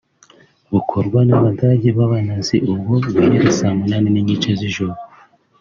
[0.71, 4.95] bukorwa n’abadage b’abanazi ubwo guhera saa munani n’igice z’ijoro